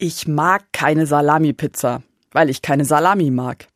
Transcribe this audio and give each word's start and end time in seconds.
Ich 0.00 0.28
mag 0.28 0.72
keine 0.72 1.06
Salami-Pizza, 1.06 2.04
weil 2.30 2.50
ich 2.50 2.62
keine 2.62 2.84
Salami 2.84 3.32
mag. 3.32 3.66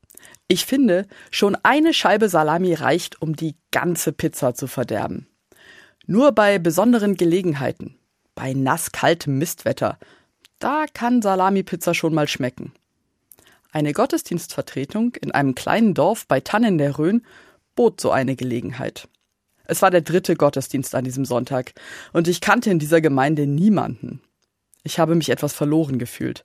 Ich 0.47 0.67
finde, 0.67 1.09
schon 1.33 1.57
eine 1.65 1.93
Scheibe 1.93 2.29
Salami 2.29 2.75
reicht, 2.75 3.21
um 3.21 3.35
die 3.35 3.57
ganze 3.73 4.13
Pizza 4.13 4.55
zu 4.55 4.69
verderben. 4.69 5.27
Nur 6.07 6.31
bei 6.31 6.61
besonderen 6.61 7.17
Gelegenheiten, 7.17 7.97
bei 8.37 8.53
nasskaltem 8.53 9.37
Mistwetter, 9.37 9.99
da 10.61 10.85
kann 10.95 11.23
Salami-Pizza 11.23 11.93
schon 11.93 12.15
mal 12.15 12.29
schmecken. 12.29 12.73
Eine 13.73 13.93
Gottesdienstvertretung 13.93 15.17
in 15.17 15.33
einem 15.33 15.57
kleinen 15.57 15.93
Dorf 15.93 16.29
bei 16.29 16.39
Tannen 16.39 16.79
der 16.79 16.99
Rhön 16.99 17.25
bot 17.75 18.01
so 18.01 18.13
eine 18.13 18.37
Gelegenheit. 18.37 19.09
Es 19.65 19.83
war 19.83 19.91
der 19.91 20.03
dritte 20.03 20.37
Gottesdienst 20.37 20.95
an 20.95 21.03
diesem 21.03 21.25
Sonntag, 21.25 21.73
und 22.13 22.29
ich 22.29 22.41
kannte 22.41 22.71
in 22.71 22.79
dieser 22.79 23.01
Gemeinde 23.01 23.49
niemanden. 23.49 24.21
Ich 24.85 24.99
habe 24.99 25.15
mich 25.15 25.29
etwas 25.29 25.53
verloren 25.53 25.99
gefühlt. 25.99 26.45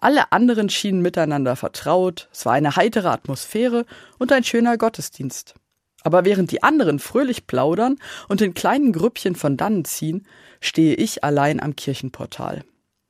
Alle 0.00 0.30
anderen 0.32 0.68
schienen 0.68 1.00
miteinander 1.00 1.56
vertraut, 1.56 2.28
es 2.32 2.44
war 2.44 2.52
eine 2.52 2.76
heitere 2.76 3.08
Atmosphäre 3.08 3.86
und 4.18 4.30
ein 4.30 4.44
schöner 4.44 4.76
Gottesdienst. 4.76 5.54
Aber 6.02 6.24
während 6.24 6.52
die 6.52 6.62
anderen 6.62 6.98
fröhlich 6.98 7.46
plaudern 7.46 7.96
und 8.28 8.40
in 8.40 8.54
kleinen 8.54 8.92
Grüppchen 8.92 9.34
von 9.34 9.56
dannen 9.56 9.84
ziehen, 9.84 10.26
stehe 10.60 10.94
ich 10.94 11.24
allein 11.24 11.60
am 11.60 11.76
Kirchenportal. 11.76 12.62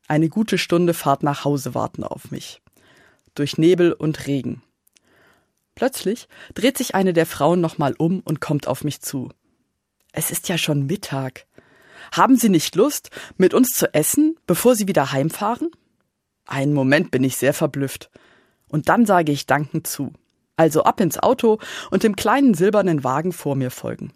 Eine 0.07 0.29
gute 0.29 0.59
Stunde 0.59 0.95
Fahrt 0.95 1.23
nach 1.23 1.45
Hause 1.45 1.75
warten 1.75 2.05
auf 2.05 2.31
mich. 2.31 2.63
Durch 3.35 3.59
Nebel 3.59 3.93
und 3.93 4.27
Regen. 4.27 4.63
Plötzlich 5.75 6.29
dreht 6.55 6.79
sich 6.79 6.95
eine 6.95 7.13
der 7.13 7.27
Frauen 7.27 7.61
nochmal 7.61 7.95
um 7.99 8.21
und 8.21 8.41
kommt 8.41 8.67
auf 8.67 8.85
mich 8.85 9.01
zu. 9.01 9.31
Es 10.13 10.31
ist 10.31 10.49
ja 10.49 10.57
schon 10.57 10.87
Mittag. 10.87 11.47
Haben 12.13 12.37
Sie 12.37 12.49
nicht 12.49 12.75
Lust, 12.75 13.11
mit 13.37 13.55
uns 13.55 13.71
zu 13.71 13.93
essen, 13.95 14.37
bevor 14.47 14.75
Sie 14.75 14.89
wieder 14.89 15.13
heimfahren? 15.13 15.71
Einen 16.47 16.73
Moment 16.73 17.11
bin 17.11 17.25
ich 17.25 17.37
sehr 17.37 17.55
verblüfft. 17.55 18.11
Und 18.69 18.89
dann 18.89 19.07
sage 19.07 19.33
ich 19.33 19.47
dankend 19.47 19.87
zu. 19.87 20.13
Also 20.57 20.83
ab 20.83 21.01
ins 21.01 21.19
Auto 21.19 21.59
und 21.91 22.03
dem 22.03 22.17
kleinen 22.17 22.55
silbernen 22.55 23.05
Wagen 23.05 23.33
vor 23.33 23.55
mir 23.55 23.71
folgen. 23.71 24.13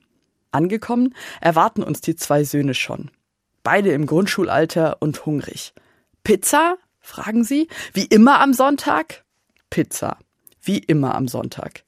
Angekommen 0.51 1.15
erwarten 1.41 1.83
uns 1.83 2.01
die 2.01 2.17
zwei 2.17 2.45
Söhne 2.45 2.75
schon. 2.75 3.11
Beide 3.63 3.93
im 3.93 4.07
Grundschulalter 4.07 4.97
und 5.01 5.25
hungrig. 5.25 5.73
Pizza? 6.25 6.77
fragen 7.01 7.45
sie. 7.45 7.69
Wie 7.93 8.05
immer 8.05 8.41
am 8.41 8.55
Sonntag? 8.55 9.25
Pizza. 9.71 10.19
Wie 10.61 10.79
immer 10.79 11.15
am 11.15 11.29
Sonntag. 11.29 11.85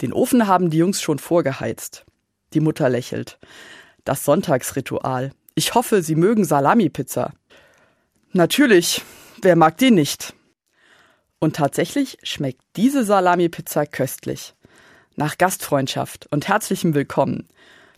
Den 0.00 0.12
Ofen 0.12 0.46
haben 0.46 0.70
die 0.70 0.78
Jungs 0.78 1.02
schon 1.02 1.18
vorgeheizt. 1.18 2.04
Die 2.54 2.60
Mutter 2.60 2.88
lächelt. 2.88 3.38
Das 4.04 4.24
Sonntagsritual. 4.24 5.32
Ich 5.54 5.74
hoffe, 5.74 6.02
Sie 6.02 6.14
mögen 6.14 6.44
Salami-Pizza. 6.44 7.32
Natürlich, 8.32 9.02
wer 9.42 9.56
mag 9.56 9.76
die 9.76 9.90
nicht? 9.90 10.34
Und 11.38 11.56
tatsächlich 11.56 12.18
schmeckt 12.22 12.62
diese 12.76 13.04
Salami-Pizza 13.04 13.86
köstlich. 13.86 14.54
Nach 15.16 15.36
Gastfreundschaft 15.36 16.28
und 16.30 16.48
herzlichem 16.48 16.94
Willkommen. 16.94 17.48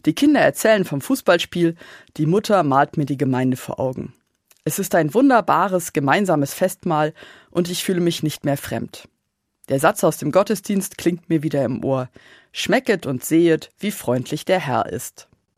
Die 0.05 0.15
Kinder 0.15 0.41
erzählen 0.41 0.85
vom 0.85 1.01
Fußballspiel, 1.01 1.77
die 2.17 2.27
Mutter 2.27 2.63
malt 2.65 2.97
mir 2.97 3.05
die 3.05 3.19
Gemeinde 3.19 3.57
vor 3.57 3.79
Augen. 3.79 4.13
Es 4.65 4.79
ist 4.79 4.95
ein 4.95 5.15
wunderbares 5.15 5.93
gemeinsames 5.93 6.55
Festmahl 6.55 7.15
und 7.51 7.71
ich 7.71 7.85
fühle 7.85 8.01
mich 8.01 8.23
nicht 8.23 8.45
mehr 8.45 8.57
fremd. 8.57 9.09
Der 9.69 9.79
Satz 9.79 10.03
aus 10.03 10.19
dem 10.19 10.33
Gottesdienst 10.33 10.99
klingt 10.99 11.29
mir 11.29 11.43
wieder 11.43 11.65
im 11.65 11.85
Ohr. 11.85 12.09
Schmecket 12.53 13.07
und 13.07 13.25
sehet, 13.25 13.71
wie 13.79 13.93
freundlich 13.93 14.45
der 14.45 14.59
Herr 14.59 14.87
ist. 14.87 15.29